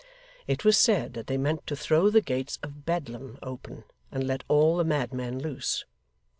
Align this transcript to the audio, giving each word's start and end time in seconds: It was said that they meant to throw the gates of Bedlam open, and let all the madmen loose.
It 0.47 0.65
was 0.65 0.79
said 0.79 1.13
that 1.13 1.27
they 1.27 1.37
meant 1.37 1.67
to 1.67 1.75
throw 1.75 2.09
the 2.09 2.21
gates 2.21 2.57
of 2.63 2.87
Bedlam 2.87 3.37
open, 3.43 3.83
and 4.11 4.25
let 4.25 4.43
all 4.47 4.77
the 4.77 4.83
madmen 4.83 5.37
loose. 5.37 5.85